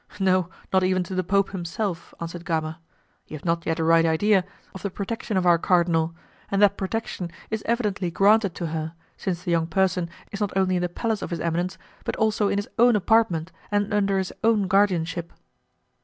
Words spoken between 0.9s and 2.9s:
to the Pope himself," answered Gama.